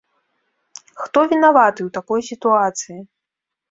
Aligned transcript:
Хто 1.03 1.19
вінаваты 1.35 1.79
ў 1.87 1.89
такой 2.01 2.21
сітуацыі? 2.33 3.01